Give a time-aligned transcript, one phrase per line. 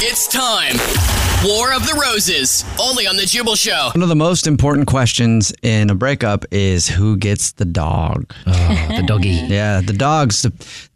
[0.00, 0.76] It's time.
[1.44, 3.90] War of the Roses, only on the Jubal Show.
[3.94, 8.32] One of the most important questions in a breakup is who gets the dog.
[8.44, 9.30] the doggy.
[9.48, 10.46] Yeah, the dogs,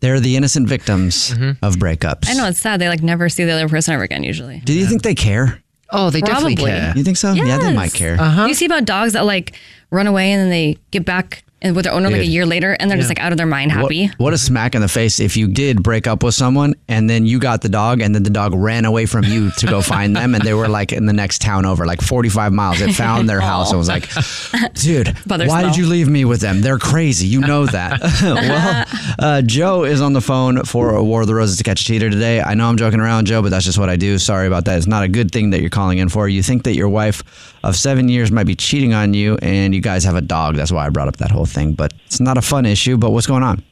[0.01, 2.29] they're the innocent victims of breakups.
[2.29, 2.81] I know it's sad.
[2.81, 4.23] They like never see the other person ever again.
[4.23, 4.61] Usually.
[4.61, 5.61] Do you think they care?
[5.91, 6.93] Oh, they definitely care.
[6.97, 7.33] You think so?
[7.33, 8.21] Yeah, they might care.
[8.21, 8.47] Uh-huh.
[8.47, 9.55] You see about dogs that like
[9.91, 12.33] run away and then they get back and with their owner like a Dude.
[12.33, 14.11] year later and they're just like out of their mind happy.
[14.19, 17.27] What, a smack in the face if you did break up with someone and then
[17.27, 20.17] you got the dog and then the dog ran away from you to go find
[20.17, 22.81] them and they were like in the next town over, like 45 miles.
[22.81, 24.09] It found their house and was like,
[24.75, 26.61] dude, why did you leave me with them?
[26.63, 27.27] They're crazy.
[27.27, 28.01] You know that.
[28.23, 28.85] well,
[29.19, 32.11] uh, Joe is on the phone for War of the Roses to catch a cheater
[32.11, 32.41] today.
[32.41, 34.19] I know I'm joking around, Joe, but that's just what I do.
[34.19, 34.79] Sorry about that.
[34.79, 36.29] It's not a good thing that you're calling in for.
[36.29, 37.23] You think that your wife
[37.63, 40.57] of seven years might be cheating on you and you guys have a dog.
[40.57, 41.75] That's why I brought up that whole thing.
[41.75, 42.97] But it's not a fun issue.
[42.97, 43.63] But what's going on?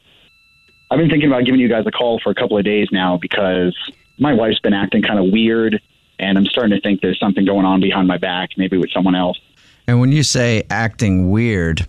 [0.91, 3.17] I've been thinking about giving you guys a call for a couple of days now
[3.17, 3.77] because
[4.19, 5.81] my wife's been acting kind of weird,
[6.19, 9.15] and I'm starting to think there's something going on behind my back, maybe with someone
[9.15, 9.39] else.
[9.87, 11.87] And when you say acting weird,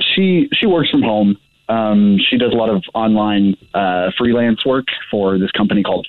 [0.00, 1.36] She she works from home.
[1.68, 6.06] Um, she does a lot of online uh, freelance work for this company called,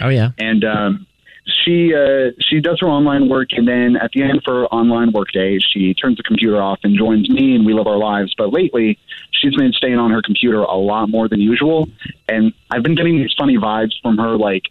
[0.00, 0.32] Oh yeah.
[0.38, 1.06] and um,
[1.46, 5.12] she uh, she does her online work, and then at the end of her online
[5.12, 8.34] work day, she turns the computer off and joins me, and we live our lives.
[8.36, 8.98] But lately,
[9.30, 11.88] she's been staying on her computer a lot more than usual,
[12.28, 14.62] and I've been getting these funny vibes from her, like.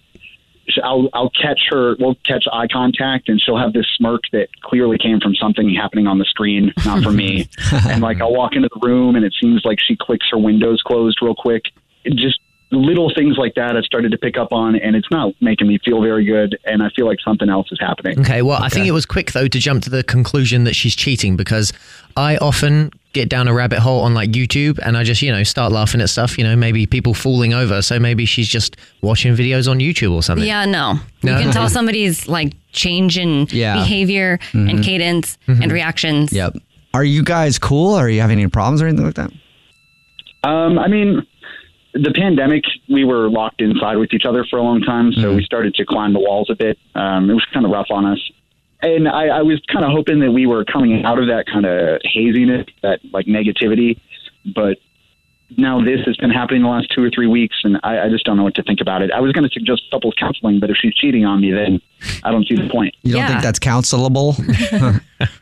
[0.67, 1.95] sh- I'll I'll catch her.
[1.99, 6.07] We'll catch eye contact, and she'll have this smirk that clearly came from something happening
[6.07, 7.49] on the screen, not from me.
[7.87, 10.81] and like I'll walk into the room, and it seems like she clicks her windows
[10.81, 11.63] closed real quick.
[12.03, 12.39] It just
[12.73, 15.79] little things like that I've started to pick up on, and it's not making me
[15.83, 16.57] feel very good.
[16.65, 18.19] And I feel like something else is happening.
[18.19, 20.95] Okay, well, I think it was quick though to jump to the conclusion that she's
[20.95, 21.71] cheating because
[22.17, 25.43] I often get down a rabbit hole on like YouTube and I just, you know,
[25.43, 27.81] start laughing at stuff, you know, maybe people falling over.
[27.83, 30.47] So maybe she's just watching videos on YouTube or something.
[30.47, 30.95] Yeah, no.
[31.21, 31.37] No?
[31.37, 33.75] You can tell somebody's like change in Yeah.
[33.75, 36.33] behavior and cadence and reactions.
[36.33, 36.55] Yep.
[36.95, 37.93] Are you guys cool?
[37.93, 39.31] Are you having any problems or anything like that?
[40.43, 41.25] Um, I mean,
[41.93, 45.43] the pandemic, we were locked inside with each other for a long time, so we
[45.43, 46.77] started to climb the walls a bit.
[46.95, 48.19] Um, it was kind of rough on us.
[48.81, 51.65] And I, I was kind of hoping that we were coming out of that kind
[51.65, 53.99] of haziness, that like negativity.
[54.55, 54.77] But
[55.55, 58.25] now this has been happening the last two or three weeks, and I, I just
[58.25, 59.11] don't know what to think about it.
[59.11, 61.79] I was going to suggest couples counseling, but if she's cheating on me, then
[62.23, 62.95] I don't see the point.
[63.03, 63.27] You don't Yeah.
[63.29, 64.33] think that's counselable?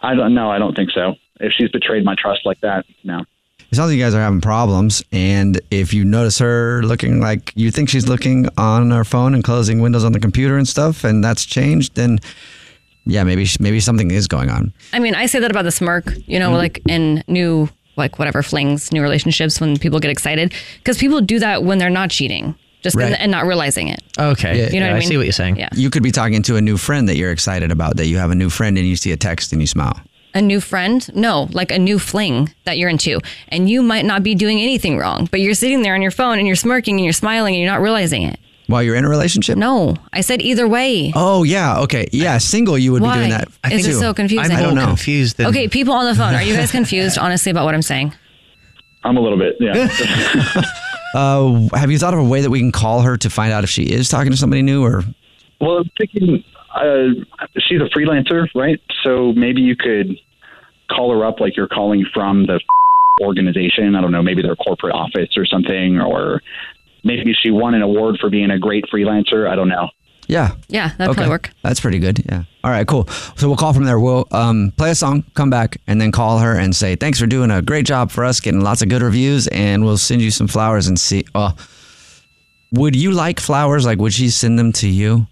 [0.00, 0.50] I don't know.
[0.50, 1.14] I don't think so.
[1.40, 3.24] If she's betrayed my trust like that, no.
[3.70, 5.02] It sounds like you guys are having problems.
[5.12, 9.42] And if you notice her looking like you think she's looking on her phone and
[9.42, 12.20] closing windows on the computer and stuff, and that's changed, then
[13.06, 14.72] yeah, maybe maybe something is going on.
[14.92, 16.56] I mean, I say that about the smirk, you know, mm-hmm.
[16.56, 20.54] like in new, like whatever flings, new relationships when people get excited.
[20.78, 23.06] Because people do that when they're not cheating just Right.
[23.06, 24.00] and, and not realizing it.
[24.18, 24.58] Okay.
[24.58, 24.70] Yeah.
[24.70, 25.06] You know Yeah, what I mean?
[25.06, 25.56] I see what you're saying.
[25.56, 25.68] Yeah.
[25.72, 28.30] You could be talking to a new friend that you're excited about, that you have
[28.30, 30.00] a new friend and you see a text and you smile.
[30.36, 31.08] A new friend?
[31.14, 33.20] No, like a new fling that you're into.
[33.48, 36.38] And you might not be doing anything wrong, but you're sitting there on your phone
[36.38, 38.38] and you're smirking and you're smiling and you're not realizing it.
[38.66, 39.56] While you're in a relationship?
[39.56, 41.12] No, I said either way.
[41.14, 41.78] Oh, yeah.
[41.80, 42.08] Okay.
[42.12, 42.36] Yeah.
[42.38, 43.14] Single, you would Why?
[43.14, 43.48] be doing that.
[43.64, 43.92] I think too.
[43.94, 44.50] so confusing.
[44.52, 44.88] I'm I don't more know.
[44.88, 47.82] confused than Okay, people on the phone, are you guys confused honestly about what I'm
[47.82, 48.12] saying?
[49.04, 49.88] I'm a little bit, yeah.
[51.14, 53.64] Uh, have you thought of a way that we can call her to find out
[53.64, 55.02] if she is talking to somebody new or?
[55.62, 56.44] Well, I'm thinking
[56.74, 57.24] uh,
[57.58, 58.78] she's a freelancer, right?
[59.02, 60.18] So maybe you could
[60.88, 62.60] call her up like you're calling from the
[63.20, 63.94] organization.
[63.94, 66.42] I don't know, maybe their corporate office or something, or
[67.04, 69.48] maybe she won an award for being a great freelancer.
[69.48, 69.88] I don't know.
[70.28, 70.56] Yeah.
[70.68, 71.50] Yeah, that'd probably work.
[71.62, 72.24] That's pretty good.
[72.26, 72.44] Yeah.
[72.64, 73.06] All right, cool.
[73.36, 74.00] So we'll call from there.
[74.00, 77.26] We'll um, play a song, come back, and then call her and say, thanks for
[77.26, 80.32] doing a great job for us, getting lots of good reviews, and we'll send you
[80.32, 81.24] some flowers and see.
[81.34, 81.54] Oh,
[82.72, 83.86] would you like flowers?
[83.86, 85.26] Like, would she send them to you?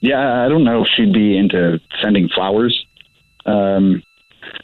[0.00, 2.85] Yeah, I don't know if she'd be into sending flowers.
[3.46, 4.02] Um,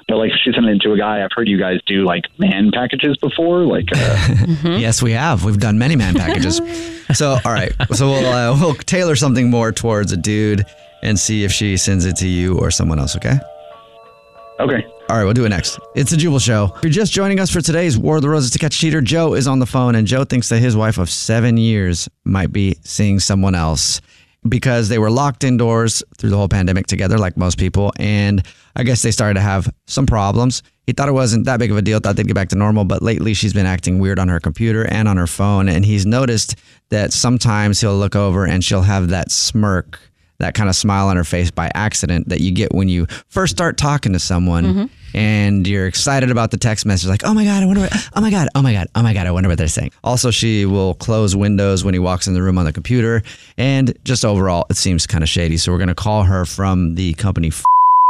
[0.08, 2.70] but like she sent it to a guy, I've heard you guys do like man
[2.73, 3.62] packages before.
[3.64, 4.29] Like, uh,
[4.79, 5.44] Yes, we have.
[5.44, 6.61] We've done many man packages.
[7.14, 7.73] so, all right.
[7.94, 10.64] So we'll uh, we'll tailor something more towards a dude
[11.02, 13.17] and see if she sends it to you or someone else.
[13.17, 13.34] Okay.
[14.61, 14.87] okay.
[15.08, 15.78] All right, we'll do it next.
[15.94, 16.73] It's the Jubal Show.
[16.76, 19.00] If you're just joining us for today's War of the Roses to Catch a Cheater,
[19.00, 22.52] Joe is on the phone, and Joe thinks that his wife of seven years might
[22.52, 24.00] be seeing someone else
[24.49, 27.93] because they were locked indoors through the whole pandemic together, like most people.
[27.96, 28.46] And
[28.77, 30.63] I guess they started to have some problems.
[30.87, 32.85] He thought it wasn't that big of a deal, thought they'd get back to normal,
[32.85, 35.69] but lately she's been acting weird on her computer and on her phone.
[35.69, 36.57] And he's noticed
[36.89, 40.01] that sometimes he'll look over and she'll have that smirk
[40.43, 43.55] that kind of smile on her face by accident that you get when you first
[43.55, 44.85] start talking to someone mm-hmm.
[45.17, 48.21] and you're excited about the text message like oh my god i wonder what oh
[48.21, 50.67] my god oh my god oh my god i wonder what they're saying also she
[50.67, 53.23] will close windows when he walks in the room on the computer
[53.57, 56.97] and just overall it seems kind of shady so we're going to call her from
[56.97, 57.51] the company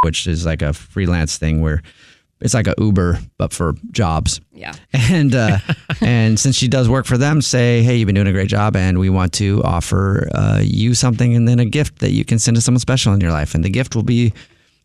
[0.03, 1.83] which is like a freelance thing where
[2.41, 4.75] it's like a uber but for jobs Yeah.
[4.93, 5.59] and uh,
[6.01, 8.75] and since she does work for them, say, hey, you've been doing a great job,
[8.77, 12.39] and we want to offer uh, you something, and then a gift that you can
[12.39, 14.33] send to someone special in your life, and the gift will be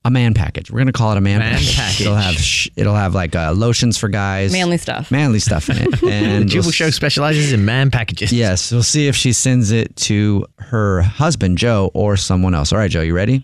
[0.05, 0.69] a man package.
[0.71, 2.01] We're gonna call it a man, Man package.
[2.01, 5.09] It'll have sh- it'll have like uh, lotions for guys, Manly stuff.
[5.11, 8.31] manly stuff in it, The and Jubal we'll Show specializes in man packages.
[8.31, 12.71] Yes, we'll see if she sends it to her husband Joe or someone else.
[12.71, 13.43] All right, Joe, you ready?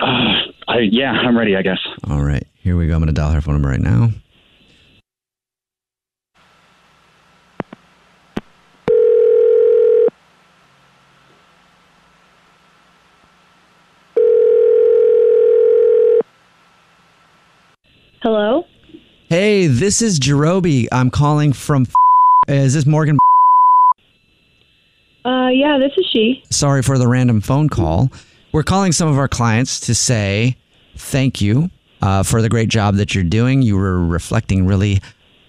[0.00, 1.56] Uh, I, yeah, I'm ready.
[1.56, 1.78] I guess.
[2.08, 2.94] All right, here we go.
[2.94, 4.10] I'm gonna dial her phone number right now.
[18.22, 18.64] Hello?
[19.28, 20.88] Hey, this is Jerobi.
[20.92, 21.86] I'm calling from.
[22.48, 23.18] Is this Morgan?
[25.24, 26.42] Uh, yeah, this is she.
[26.50, 28.10] Sorry for the random phone call.
[28.52, 30.56] We're calling some of our clients to say
[30.96, 31.70] thank you
[32.02, 33.62] uh, for the great job that you're doing.
[33.62, 35.00] You were reflecting really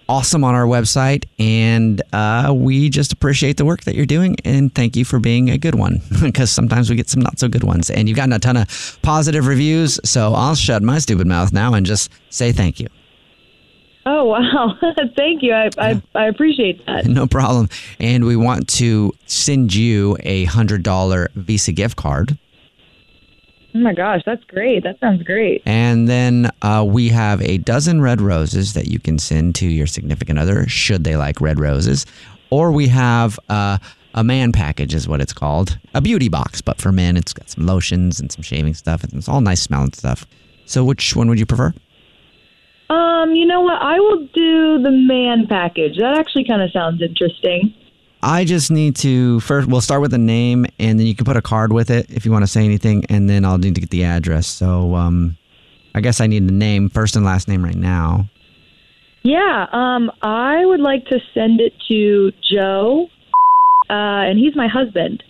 [0.07, 4.35] awesome on our website, and uh, we just appreciate the work that you're doing.
[4.45, 7.47] And thank you for being a good one because sometimes we get some not so
[7.47, 7.89] good ones.
[7.89, 9.99] And you've gotten a ton of positive reviews.
[10.03, 12.87] So I'll shut my stupid mouth now and just say thank you.
[14.05, 14.77] Oh, wow.
[15.15, 15.53] Thank you.
[15.53, 17.05] I, I, I appreciate that.
[17.05, 17.69] No problem.
[17.99, 22.35] And we want to send you a $100 Visa gift card.
[23.73, 24.83] Oh my gosh, that's great.
[24.83, 25.61] That sounds great.
[25.65, 29.87] And then uh, we have a dozen red roses that you can send to your
[29.87, 32.05] significant other, should they like red roses.
[32.49, 33.77] Or we have uh,
[34.13, 35.77] a man package, is what it's called.
[35.93, 39.03] A beauty box, but for men, it's got some lotions and some shaving stuff.
[39.03, 40.25] and It's all nice smelling stuff.
[40.65, 41.73] So, which one would you prefer?
[42.89, 43.81] Um, you know what?
[43.81, 45.97] I will do the man package.
[45.97, 47.73] That actually kind of sounds interesting.
[48.23, 51.37] I just need to first, we'll start with a name and then you can put
[51.37, 53.03] a card with it if you want to say anything.
[53.09, 54.47] And then I'll need to get the address.
[54.47, 55.37] So, um,
[55.95, 58.29] I guess I need the name, first and last name right now.
[59.23, 63.07] Yeah, um, I would like to send it to Joe,
[63.89, 63.93] uh,
[64.29, 65.21] and he's my husband.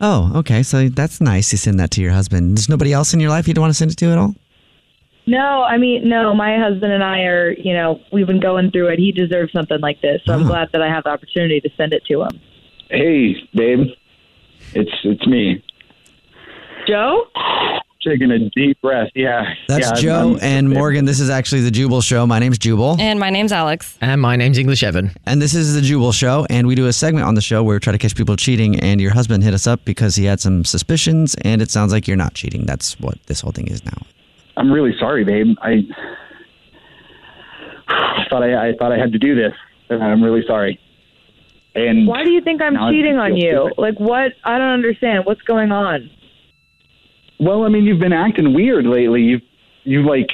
[0.00, 0.62] Oh, okay.
[0.62, 1.50] So that's nice.
[1.52, 2.56] You send that to your husband.
[2.56, 4.34] There's nobody else in your life you'd want to send it to at all?
[5.26, 8.88] No, I mean, no, my husband and I are, you know, we've been going through
[8.88, 8.98] it.
[8.98, 10.46] He deserves something like this, so I'm Oh.
[10.46, 12.40] glad that I have the opportunity to send it to him.
[12.90, 13.86] Hey, babe.
[14.74, 15.62] It's it's me.
[16.86, 17.26] Joe?
[18.06, 19.08] Taking a deep breath.
[19.14, 19.44] Yeah.
[19.68, 21.04] That's yeah, I'm- Joe I'm- and Morgan.
[21.04, 22.26] This is actually the Jubal Show.
[22.26, 23.98] My name's Jubal, And my name's Alex.
[24.00, 25.10] And my name's English Evan.
[25.26, 26.46] and this is the Jubal Show.
[26.48, 28.80] And we do a segment on the show where we try to catch people cheating.
[28.80, 32.08] And your husband hit us up because he had some suspicions, and it sounds like
[32.08, 32.64] you're not cheating.
[32.64, 34.02] That's what this whole thing is now.
[34.56, 35.54] I'm really sorry, babe.
[35.60, 35.86] I,
[37.88, 39.52] I thought I, I thought I had to do this.
[39.90, 40.80] and I'm really sorry.
[41.74, 43.68] And Why do you think I'm cheating on you?
[43.68, 43.78] stupid.
[43.78, 44.32] Like, what?
[44.44, 45.24] I don't understand.
[45.24, 46.10] What's going on?
[47.38, 49.22] well, I mean, you've been acting weird lately.
[49.22, 49.40] You
[49.84, 50.30] you like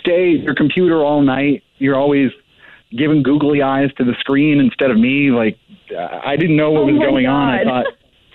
[0.00, 1.62] stay at your computer all night.
[1.78, 2.30] You're always
[2.96, 5.30] giving googly eyes to the screen instead of me.
[5.30, 5.58] Like
[5.96, 7.48] I didn't know what Oh was going on.
[7.48, 7.86] I thought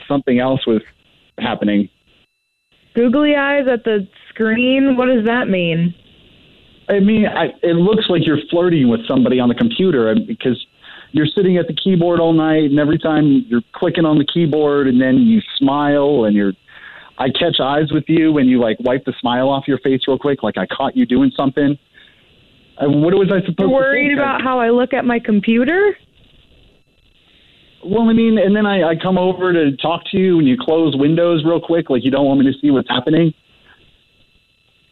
[0.07, 0.81] something else was
[1.39, 1.89] happening.
[2.95, 4.95] Googly eyes at the screen?
[4.95, 5.95] What does that mean?
[6.89, 10.63] I mean, I, it looks like you're flirting with somebody on the computer uh, because
[11.13, 14.87] you're sitting at the keyboard all night, and every time you're clicking on the keyboard,
[14.87, 16.53] and then you smile, and you're
[17.17, 20.17] I catch eyes with you, and you like wipe the smile off your face real
[20.17, 21.77] quick, like I caught you doing something.
[22.81, 24.19] Uh, what was I supposed You're to worried think?
[24.19, 25.95] about how I look at my computer?
[27.85, 30.57] Well, I mean, and then I, I come over to talk to you, and you
[30.59, 33.33] close windows real quick, like you don't want me to see what's happening.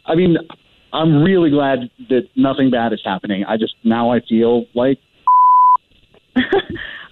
[0.06, 0.36] I mean,
[0.92, 3.44] I'm really glad that nothing bad is happening.
[3.44, 4.98] I just now I feel like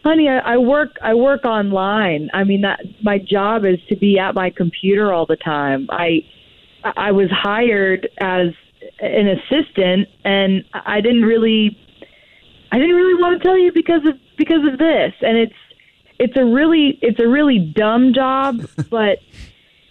[0.05, 2.31] Honey, I, I work I work online.
[2.33, 5.89] I mean that my job is to be at my computer all the time.
[5.91, 6.25] I
[6.83, 8.49] I was hired as
[9.01, 11.79] an assistant and I didn't really
[12.73, 15.13] I didn't really want to tell you because of because of this.
[15.21, 15.55] And it's
[16.19, 19.19] it's a really it's a really dumb job, but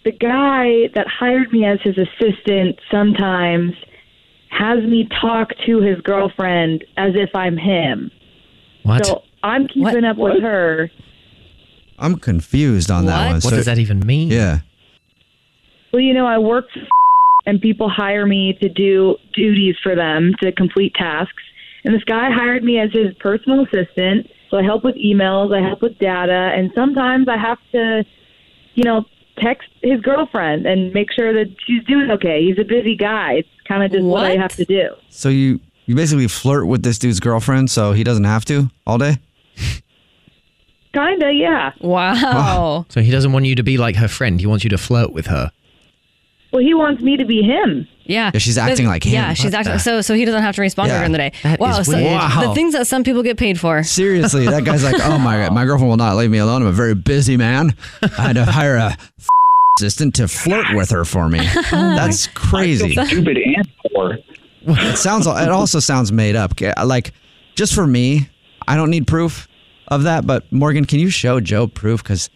[0.04, 3.74] the guy that hired me as his assistant sometimes
[4.48, 8.10] has me talk to his girlfriend as if I'm him.
[8.82, 9.06] What?
[9.06, 10.90] So I'm keeping up with her.
[11.98, 13.34] I'm confused on that one.
[13.34, 14.30] what So- does that even mean?
[14.30, 14.60] Yeah.
[15.92, 16.66] Well, you know, I work
[17.46, 21.42] and people hire me to do duties for them to complete tasks.
[21.84, 24.28] And this guy hired me as his personal assistant.
[24.50, 28.04] So I help with emails, I help with data, and sometimes I have to,
[28.74, 29.04] you know,
[29.38, 32.42] text his girlfriend and make sure that she's doing okay.
[32.44, 33.34] He's a busy guy.
[33.34, 34.24] It's kind of just what?
[34.26, 34.90] I have to do.
[35.08, 35.60] So you
[35.90, 39.18] you basically flirt with this dude's girlfriend, so he doesn't have to all day.
[40.94, 41.72] Kinda, yeah.
[41.80, 42.86] Wow.
[42.90, 44.38] So he doesn't want you to be like her friend.
[44.38, 45.50] He wants you to flirt with her.
[46.52, 47.88] Well, he wants me to be him.
[48.04, 48.30] Yeah.
[48.32, 49.14] Yeah, she's acting like him.
[49.14, 51.32] Yeah, she's acting so so he doesn't have to respond to her in the day.
[51.42, 52.04] that wow, is so weird.
[52.04, 52.40] Wow.
[52.46, 53.82] the things that some people get paid for.
[53.82, 56.62] Seriously, that guy's like, oh my god, my girlfriend will not leave me alone.
[56.62, 57.74] I'm a very busy man.
[58.00, 58.96] I had to hire a
[59.80, 61.40] assistant to flirt with her for me.
[61.72, 62.92] Oh That's crazy.
[62.92, 64.18] stupid and poor.
[64.62, 65.26] It sounds.
[65.26, 66.52] It also sounds made up.
[66.84, 67.12] Like,
[67.54, 68.28] just for me,
[68.66, 69.48] I don't need proof
[69.88, 70.26] of that.
[70.26, 72.02] But Morgan, can you show Joe proof?
[72.02, 72.30] Because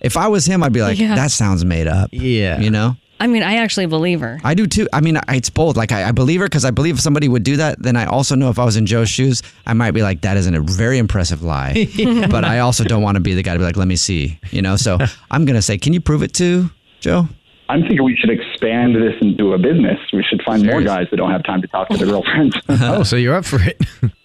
[0.00, 1.14] if I was him, I'd be like, Yeah.
[1.14, 2.10] that sounds made up.
[2.12, 2.60] Yeah.
[2.60, 2.96] You know.
[3.20, 4.38] I mean, I actually believe her.
[4.44, 4.86] I do too.
[4.92, 5.76] I mean, I- it's both.
[5.76, 8.06] Like, I, I believe her because I believe if somebody would do that, then I
[8.06, 10.60] also know if I was in Joe's shoes, I might be like, that isn't a
[10.60, 11.88] very impressive lie.
[12.30, 14.38] But I also don't want to be the guy to be like, let me see,
[14.52, 14.76] you know?
[14.76, 14.98] So
[15.32, 16.70] I'm going to say, can you prove it to
[17.00, 17.26] Joe?
[17.68, 19.98] I'm thinking we should expand this into a business.
[20.12, 22.56] We should find more guys that don't have time to talk to their girlfriends.
[22.68, 23.80] Oh, so you're up for it.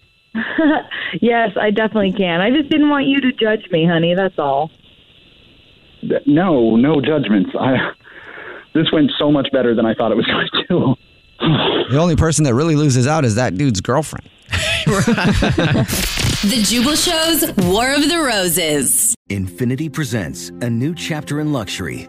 [1.20, 2.40] Yes, I definitely can.
[2.40, 4.14] I just didn't want you to judge me, honey.
[4.16, 4.68] That's all.
[6.26, 7.50] no, no judgments.
[7.58, 7.76] I,
[8.74, 10.26] this went so much better than I thought it was
[10.68, 10.96] going to.
[11.92, 14.28] The only person that really loses out is that dude's girlfriend.
[14.86, 19.14] The Jubal Show's War of the Roses.
[19.30, 22.08] Infiniti presents a new chapter in luxury,